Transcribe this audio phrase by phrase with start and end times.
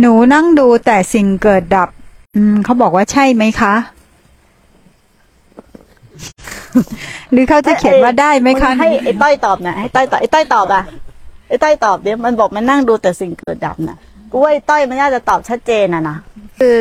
[0.00, 1.88] หนูนั่งดูแต่สิ่งเกิดดับ
[2.36, 3.74] อืมเขาบอกว่าใช่ไหมคะ
[7.32, 10.82] หรือเขาจะเขียนว่าได้ไหมคะ ให้ไอ้ต้อยตอบนะให้ต้อยตอบไอ้ต้อยตอบอะ
[11.48, 13.96] ไอ้ต้อยตอบเนี่ยมันบอกมันนั่งดูแต่สิ่งเกิดดับนะ
[14.30, 16.16] กูว่าไอ้ต้อยมันน่าจะตอบชัดเจนอะนะ
[16.58, 16.78] คือ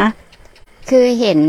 [0.00, 0.10] ฮะ
[0.90, 1.40] คือเห็น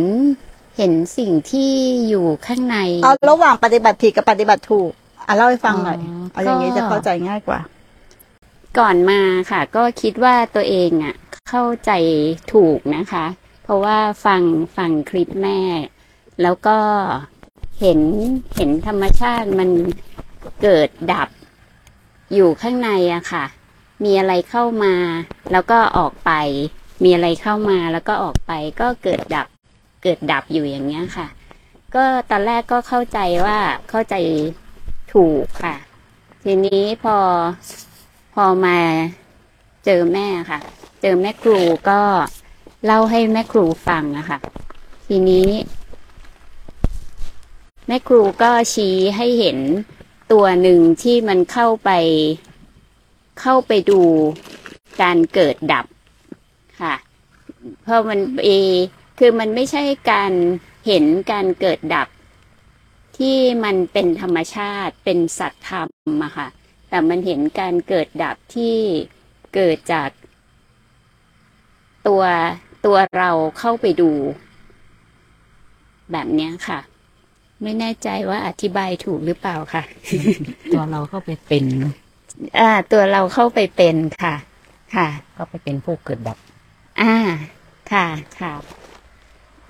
[0.77, 1.71] เห็นสิ่งที่
[2.09, 4.91] อยู่ข้างในเอาระหว่างปฏิบัติผิดกับปฏิบัติถูก
[5.27, 7.59] อะเล่าให้ฟังหน่อยอ๋อเอาอย่างนี้ก็จะเข้าใจง่ายกว่า
[8.80, 9.21] ก่อนมา
[9.52, 11.16] ค่ะ ก็คิดว่าตัวเองอะ
[11.49, 11.91] เข้าใจ
[12.53, 13.25] ถูกนะคะ
[13.63, 14.41] เพราะว่าฟัง
[14.77, 15.59] ฟังคลิปแม่
[16.41, 16.77] แล้วก็
[17.79, 17.99] เห็น
[18.55, 19.70] เห็นธรรมชาติมัน
[20.62, 21.29] เกิดดับ
[22.34, 23.45] อยู่ข้างในอะค่ะ
[24.03, 24.93] มีอะไรเข้ามา
[25.51, 26.31] แล้วก็ออกไป
[27.03, 28.51] มีอะไรเข้ามาแล้วก็ออกไป
[28.81, 29.48] ก็เกิดดับ
[30.03, 31.27] เกิดดับอยู่อย่างเงี้ยค่ะ
[31.95, 33.57] ก็ตอนแรกก็เข้าใจว่า
[33.90, 34.15] เข้าใจ
[35.13, 35.76] ถูกค่ะ
[36.43, 37.17] ทีนี้พอ
[38.45, 38.77] อมา
[39.85, 40.60] เจอแม่ค่ะ
[41.02, 42.02] เจอแม่ครูก็
[42.85, 44.40] เล่าให้แม่ครูฟังอะคะ
[45.07, 45.49] ทีนี้
[47.88, 49.57] แม่ครูก็ชี้ให้เห็น
[50.32, 51.90] ตัวหนึ่งที่มันเข้าไป
[53.41, 54.02] เข้าไปดู
[55.02, 55.85] การเกิดดับ
[56.82, 56.96] ค่ะ
[57.84, 58.49] เพราะมันเอ
[59.20, 60.32] คือมันไม่ใช่การ
[60.87, 62.08] เห็นการเกิดดับ
[63.18, 65.90] ที่มันเป็นธรรมชาติเป็นสัตธรรม
[66.24, 66.47] อะค่ะ
[66.91, 68.75] แต่มันเห็นการเกิดดับที่
[69.56, 70.09] เกิดจาก
[72.07, 72.23] ตัว
[72.85, 73.29] ตัวเรา
[73.59, 74.11] เข้าไปดู
[76.12, 76.79] แบบเนี้ยค่ะ
[77.63, 79.84] ไม่แน่ใจว่าอธิบายถูกหรือเปล่าค่ะ
[80.73, 81.63] ตัวเราเข้าไปเป็น
[82.59, 84.35] อ่า ตัวเราเข้าไปเป็นค่ะ
[84.95, 86.38] ค่ะก็ไปเป็นผู้เกิดดับ
[87.01, 87.16] อ่า
[87.91, 88.07] ค่ะ
[88.39, 88.53] ค่ะ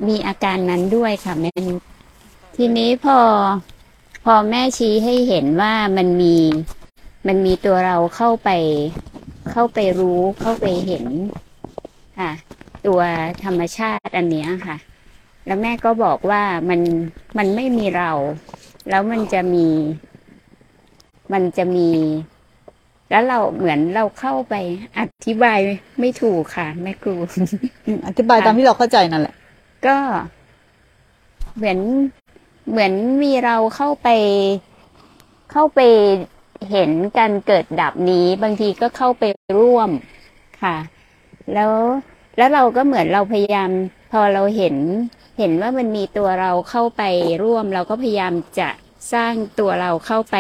[0.08, 1.82] มีอาการนั้นด้วยค่ะแม่นุช
[2.56, 3.20] ทีนี้พอ
[4.26, 6.36] พอแม่ชี้ให้เห็นว่ามันมี
[7.28, 8.50] มันมีตัวเราเข้าไป
[9.52, 11.06] เข้าไปรู้ เข้าไปเห็น
[12.20, 12.32] ค่ะ
[12.86, 13.02] ตัว
[13.44, 14.78] ธรรมชาติอันเนี้ยค่ะ
[15.46, 16.80] แล้วแม่ก็บอกว่ามัน
[17.38, 18.12] มันไม่มีเรา
[18.90, 19.68] แล้วมันจะมี
[21.34, 21.90] มันจะมี
[23.10, 24.56] แล้วเราเหมือนเราเข้าไป
[24.98, 25.58] อธิบาย
[26.00, 27.14] ไม่ถูกค่ะ แม่ครู
[27.86, 29.36] อืมอธิบายตามที่เราเข้าใจนั่นแหละ
[29.88, 29.98] ก็
[31.56, 31.80] เหมือน
[32.70, 32.94] เหมือน
[33.24, 34.10] มีเราเข้าไป
[35.52, 35.80] เข้าไป
[36.70, 39.24] เห็นการเกิดดับนี้ บางทีก็เข้าไป
[39.58, 39.90] ร่วม
[40.62, 40.78] ค่ะ
[41.54, 41.72] แล้ว
[42.38, 43.70] แล้วเราก็เหมือนเราพยายาม
[44.12, 44.76] พอเราเห็น
[45.40, 47.04] เห็นว่ามันมีตัวเราเข้าไป
[47.44, 48.70] ร่วม เราก็พยายามจะ
[49.14, 50.38] สร้างตัวเราเข้าไป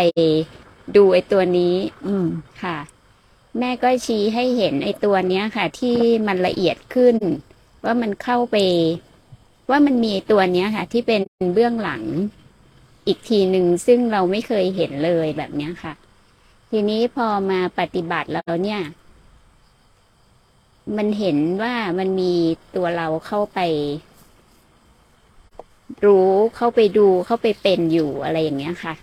[0.96, 2.28] ดูไอ้ตัวนี้ อืม
[2.64, 2.78] ค่ะ
[3.60, 7.16] แม่ก็ชี้ให้เห็นไอ้ตัวเนี้ยค่ะ ที่มันละเอียดขึ้น
[7.86, 8.58] ว่ามันเข้าไป
[9.70, 11.22] ว่ามันมีตัวเนี้ยค่ะ ที่เป็น
[11.54, 12.04] เบื้องหลัง
[13.08, 15.94] อีกทีหนึ่งซึ่งเราไม่เคยเห็นเลยแบบเนี้ยค่ะ
[16.74, 18.82] ทีนี้พอมาปฏิบัติแล้วเนี่ย
[20.98, 22.34] มันเห็นว่ามันมี
[22.76, 23.60] ตัวเราเข้าไป
[26.06, 28.94] รู้เข้าไปดูเข้าไปเป็นอยู่อะไรอย่างเงี้ยค่ะ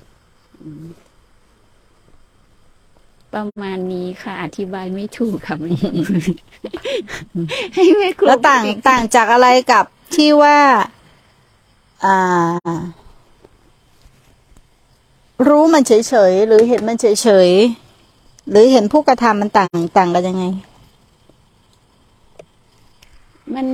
[3.35, 5.75] ประมาณนี้ค่ะ อธิบายไม่ถูกค่ะแม่
[7.75, 10.59] ให้แม่ครูแล้วต่างต่างจากอะไรกับที่ว่า
[12.05, 12.19] อ่า
[15.47, 15.93] รู้มันเฉ
[16.31, 20.45] ยๆ หรือเห็นมันเฉยๆ หรือเห็นผู้กระทำมันต่างต่างกันยังไง
[23.55, 23.67] มัน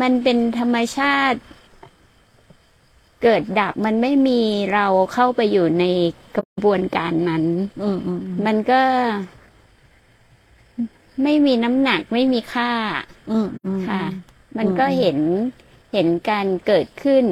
[0.00, 1.40] มันเป็นธรรมชาติ
[3.22, 4.40] เกิดดับมันไม่มี
[4.72, 5.84] เราเข้าไปอยู่ใน
[6.36, 7.44] กระบวนการนั้น
[7.82, 8.82] อืมอืมมันก็
[11.22, 12.72] ไม่มีน้ำหนักไม่มีค่า
[13.30, 14.02] อืมอืมค่ะ
[14.58, 15.18] มันก็เห็น
[15.92, 17.24] เห็นการเกิดขึ้น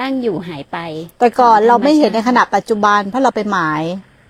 [0.00, 0.78] ตั้งอยู่หายไป
[1.20, 3.82] แต่ก่อนเราไม่เห็นในธรรมชาติขณะปัจจุบันเพราะเราไปหมาย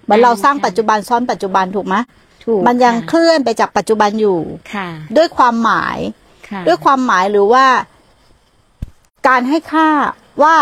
[0.04, 1.96] เหมือนเราสร้างปัจจุบันซ้อนปัจจุบันถูกไหม
[2.44, 4.38] ถูกมันยังเคค่ะลื่อนไปจากปัจจุบันอยู่
[4.74, 5.98] ค่ะ ด้วยความหมาย
[6.48, 7.66] ค่ะด้วยความหมายหรือว่า
[9.28, 9.88] การให้ค่า
[10.42, 10.56] ว่า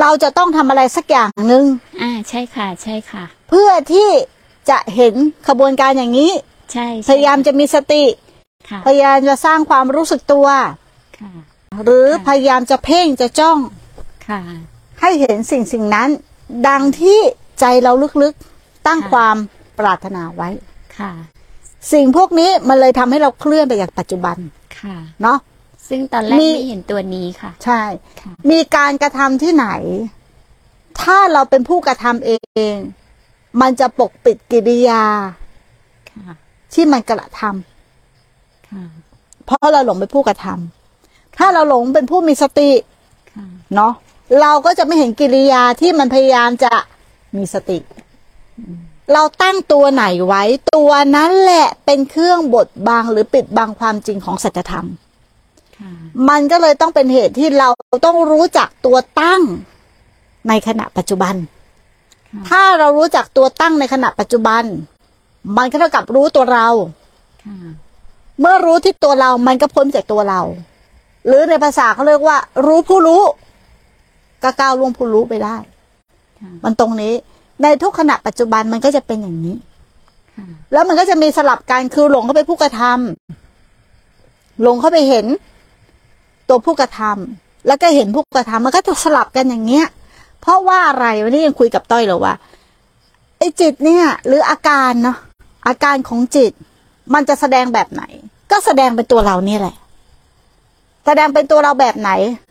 [0.00, 1.64] เราจะต้องทำอะไรสักอย่างหนึ่ง
[2.02, 4.08] อ่าใช่ค่ะ ใช่ค่ะ เพื่อที่
[4.70, 5.14] จะเห็น
[5.48, 6.32] ขบวนการอย่างนี้
[6.72, 8.04] ใช่ พยายามจะมีสติ
[8.70, 10.46] ค่ะพยายามจะสร้างความรู้สึกตัว
[11.18, 11.32] ค่ะ
[11.84, 13.58] หรือค่ะพยายามจะเพ่งจะจ้อง
[14.28, 14.40] ค่ะ
[15.00, 16.08] ให้เห็นสิ่งสิ่งนั้น
[16.68, 17.18] ดังที่
[17.60, 17.92] ใจเรา
[18.22, 19.36] ลึกๆตั้งค่ะความ
[19.78, 20.48] ปรารถนาไว้
[20.98, 21.12] ค่ะ
[21.92, 24.36] สิ่งพวกนี้มันเลยทำให้เราเคลื่อนไปจากปัจจุบัน
[24.80, 25.38] ค่ะเนาะ
[25.88, 27.82] ซึ่งตอนแรกมีไม่เห็นตัวนี้ค่ะ ใช่
[28.20, 29.68] ค่ะมีการกระทำที่ไหน
[31.00, 32.30] ถ้าเราเป็นผู้กระทำเอ
[32.74, 32.76] ง
[33.60, 35.04] มันจะปกปิดกิริยา
[36.10, 36.34] ค่ะ
[36.74, 38.84] ที่มันกระทำค่ะ
[39.44, 40.73] เพราะเราหลงเป็นผู้กระทำ
[41.38, 42.70] ถ้าเราหลงเป็นผู้มีสติ
[43.34, 43.44] ค่ะ
[43.74, 43.92] เนาะ
[44.40, 46.72] เราก็จะไม่เห็นกิริยาที่มันพยายามจะ
[47.36, 47.78] มีสติ
[49.12, 50.42] เราตั้งตัวไหนไว้
[50.74, 54.86] ตัวนั้นแหละเป็นเครื่องบดบังหรือปิดบังความจริงของสัจธรรม
[55.78, 55.90] ค่ะ
[56.28, 57.68] มันก็เลยต้องเป็นเหตุที่เรา
[58.06, 59.42] ต้องรู้จักตัวตั้ง
[60.48, 61.34] ในขณะปัจจุบัน
[62.32, 64.62] ค่ะถ้าเรารู้จักตัวตั้งในขณะปัจจุบัน
[65.56, 66.68] มันก็เท่ากับรู้ตัวเรา
[67.44, 67.56] ค่ะ
[68.40, 70.40] เมื่อรู้ที่ตัวเรา มันก็พ้นจากตัวเรา
[71.26, 72.36] หรือในภาษาเขาเรียกว่า
[72.66, 73.22] รู้ผู้รู้
[74.42, 75.56] ก็ก้าวล่วงผู้รู้ไปได้
[76.40, 77.14] ค่ะมันตรงนี้
[77.62, 79.56] ในทุกขณะปัจจุบันมันก็จะเป็นอย่างนี้
[80.36, 85.26] ค่ะแล้วมันก็จะมีสลับกันคือหลงเข้าไปผู้กระทำหลงเข้าไปเห็น
[86.48, 89.86] ตัวผู้กระทำแล้วก็เห็นผู้กระทำมันก็จะสลับกันอย่างเงี้ย
[90.40, 92.34] เพราะว่าอะไรวันนี้ยังคุยกับต้อยเลยว่า
[93.38, 95.16] ไอ้จิตเนี่ย หรืออาการเนาะ
[95.68, 96.52] อาการของจิต
[97.14, 98.02] มันจะแสดงแบบไหน
[98.50, 99.76] ก็แสดงเป็นตัวเราเนี่ยแหละ
[101.06, 102.10] แสดงเป็นตัวเราแบบไหน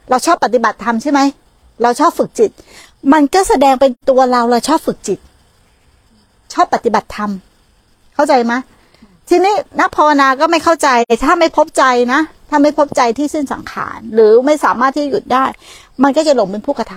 [0.10, 1.20] เราชอบปฏิบัติธรรมใช่ไหม
[1.82, 2.52] เราชอบฝึกจิต
[3.14, 5.20] มันก็แสดงเป็นตัวเราเราชอบฝึกจิต
[6.54, 7.32] ชอบปฏิบัติธรรม
[8.16, 8.54] เข้าใจไหม
[9.30, 10.88] ทีนี้นักภาวนาก็ไม่เข้าใจ
[11.26, 11.84] ถ้าไม่พบใจ
[12.14, 15.46] นะ ถ้าไม่พบใจที่สิ้นสังขาร หรือไม่สามารถที่จะหยุดได้
[16.04, 16.94] มันก็จะหลงเป็นผู้กระท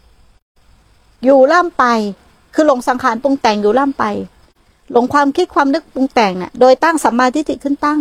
[0.00, 1.84] ำอยู่ล่ำไป
[2.54, 4.04] คือหลงสังขารปรุงแต่งอยู่ล่ำไป
[4.92, 8.00] หลงความคิดความนึกปรุงแต่งเนี่ยโดยตั้งสัมมาทิฏฐิขึ้นตั้ง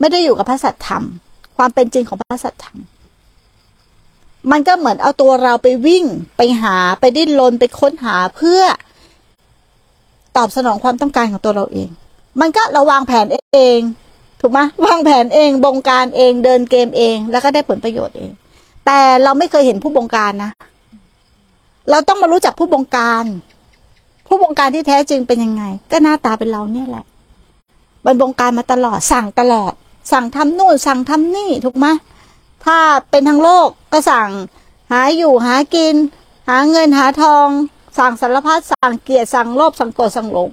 [0.00, 1.04] ไม่ได้อยู่กับพระสัจธรรม
[1.56, 2.78] ความเป็นจริงของพระสัจธรรม
[4.50, 6.04] มันก็เหมือนเอาตัวเราไปวิ่ง
[6.36, 8.62] ไปหาไปดิ้นรนไปค้นหาเพื่อ
[10.36, 11.88] ตอบสนองความต้องการของตัวเราเอง
[12.40, 13.78] มันก็เราวางแผนเอง
[14.40, 18.30] ถูกไหมวางแผนเอง บงการเองเดินเกมเอง แล้วก็ได้ผลประโยชน์เอง
[18.86, 20.50] แต่เราไม่เคยเห็นผู้บงการนะ
[21.90, 23.24] เราต้องมารู้จักผู้บงการ
[24.26, 27.04] ผู้บงการที่แท้จริงเป็นยังไง ก็หน้าตาเป็นเราเนี่ยแหละ
[28.06, 29.72] มันบงการมาตลอดสั่งตลอด
[30.12, 31.86] สั่งทำนู่นสั่งทำนี่ถูกไหม
[32.64, 32.78] ถ้า
[33.10, 34.30] เป็นทางโลกก็สั่ง
[34.92, 35.94] หาอยู่หากิน
[36.48, 37.48] หาเงินหาทอง
[37.98, 40.48] สั่งสารพัดสั่งเกลียดสั่งโลภสั่งโกรธสั่งหลง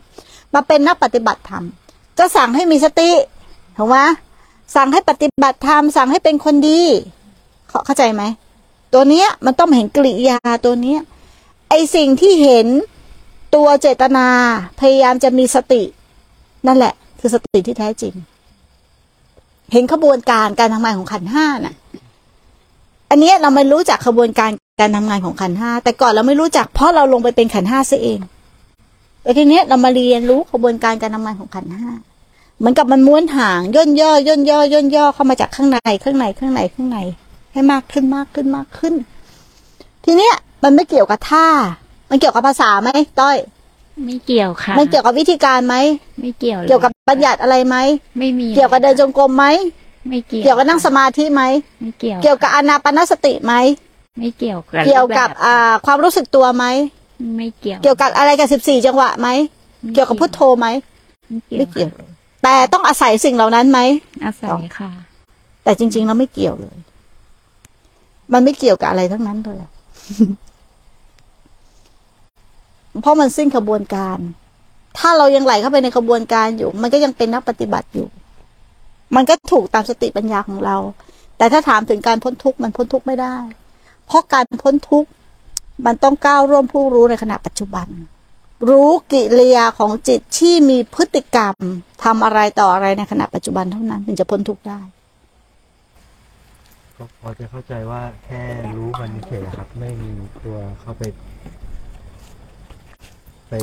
[0.53, 1.63] มาเป็นนักปฏิบัติธรรม
[2.17, 3.11] ก็สั่งให้มีสติ
[3.77, 3.97] ถูกไหม
[4.75, 6.81] สั่งให้ปฏิบัติธรรมสั่งให้เป็นคนดี
[7.69, 8.23] เข้าเข้าใจไหม
[8.93, 10.99] ตัวเนี้ยมันต้องเห็นกริยาตัวเนี้ย
[11.69, 12.67] ไอสิ่งที่เห็น
[13.55, 14.27] ตัวเจตนา
[14.79, 15.81] พยายามจะมีสติ
[16.67, 18.13] นั่นแหละ คือสติที่แท้จริง
[19.71, 21.75] เห็นขบวนการการทำงานของขันธ์ห้าน่ะ
[23.09, 24.49] อันเนี้ยเราไม่รู้จักขบวนการ
[24.79, 28.19] การทำงานของขันธ์ห้าแต่ก่อนเราไม่รู้จักเพราะเราลงไปเป็นขันธ์ห้าซะเอง
[29.23, 31.89] แต่ทีเนี้ยเรามาเรียนรู้ขบวนการการทำงานของขันธ์ห้า
[32.59, 36.97] เหมือนกับมันม้วนหางย่นย่อย่นย่อย่นย่อเข้ามาจากข้างในข้างในข้างในข้างใน
[37.51, 38.93] ให้มากขึ้นมากขึ้นมากขึ้น
[40.05, 40.33] ทีเนี้ย
[40.63, 41.47] มันไม่เกี่ยวกับท่า
[42.09, 42.89] มันเกี่ยวกับภาษาไหม
[43.19, 43.37] ต้อย
[44.05, 45.75] ไม่เกี่ยวค่ะ มันเกี่ยวกับวิธีการไหม
[46.21, 47.77] ไม่เกี่ยวลเกี่ยวกับ บัญญัติอะไรไหม
[48.19, 49.45] ไม่มีเกี่ยวกับเดินจงกรมไหม
[50.09, 51.43] ไม่เกี่ยวเกี่ยวกับนั่งสมาธิไหม
[51.81, 53.53] ไม่เกี่ยว เกี่ยวกับอานาปานสติไหม
[54.19, 56.65] ไม่เกี่ยวกับเกี่ยวกับรูปแบบอ่าความรู้สึกตัวไหม
[57.37, 59.27] ไม่เกี่ยว เกี่ยวกับอะไรกับสิบสี่จังหวะไหม
[59.93, 60.67] เกี่ยวกับพุทโธไหม
[61.29, 61.89] ไม่เกี่ยวไม่เกี่ยว
[62.43, 63.79] แต่ต้องอาศัยสิ่งเหล่านั้นไหม
[64.25, 64.91] อาศัยค่ะ
[65.63, 66.77] แต่จริง ๆ แล้วไม่เกี่ยวเลย
[68.33, 69.57] มันไม่เกี่ยวกับอะไรทั้งนั้นเลย
[73.01, 74.19] เพราะมันสิ้นขบวนการ
[74.97, 78.07] ถ้าเรายังไหลเข้าไปในขบวนการอยู่ มันก็ยังเป็นนักปฏิบัติอยู่
[79.15, 80.77] มันก็ถูกตามสติปัญญาของเรา
[81.37, 83.37] แต่ถ้าถามถึงการพ้นทุกข์มันพ้นทุกข์ไม่ได้
[84.05, 85.09] เพราะการพ้นทุกข์
[85.85, 87.87] มันต้องก้าวร่วมผู้รู้ในขณะปัจจุบัน
[88.69, 91.55] รู้กิริยาของจิตที่มีพฤติกรรม
[92.03, 94.79] ทำอะไรต่ออะไรในขณะปัจจุบันเท่านั้น ถึงจะพ้นทุกข์ได้
[96.97, 98.41] ก็พอจะเข้าใจว่าแค่
[98.75, 100.09] รู้มันเฉยครับ ไม่มี
[100.45, 101.03] ตัวเข้าไป
[103.49, 103.53] ไป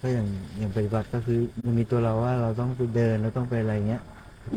[0.00, 0.26] ก็อย่าง
[0.58, 4.02] อย่างปฏิบัติก็คือมันมีตัวเราว่าเราต้องไปเดินเราต้องไปอะไรเงี้ย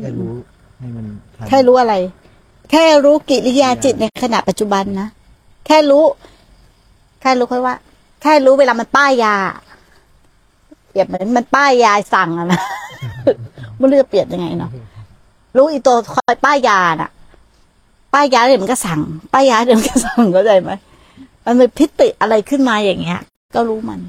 [0.00, 0.32] แค่รู้
[0.78, 1.06] ให้มัน
[1.36, 1.94] ทันแค่รู้อะไร
[2.70, 5.08] แค่รู้กิริยาจิตในขณะปัจจุบันนะ
[5.66, 6.04] แค่รู้
[7.20, 7.76] แค่รู้ค่ว่า
[8.22, 9.34] แค่รู้เวลามันป้ายยา
[10.88, 12.62] เปรียบเหมือนมันป้ายยาสั่งอะนะ
[13.76, 14.70] ไม่รู้จะเปรียบยังไงเนาะ
[15.56, 17.10] รู้อีตัวคอยป้ายยาน่ะ
[18.14, 19.00] ป้ายยาเดี๋ยวมันก็สั่ง
[19.32, 20.72] ป้ายยาเดี๋ยวมันก็สั่งเข้าใจไหม
[21.44, 23.20] มันมีพิติอะไรขึ้นมาอย่างเงี้ย
[23.54, 24.00] ก็รู้มัน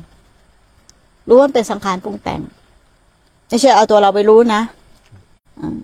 [1.27, 2.41] รู้ว่าเป็นสังขารปรุงแต่ง
[3.49, 4.61] ไม่ใช่เอาตัวเราไปรู้นะ
[5.59, 5.77] อืม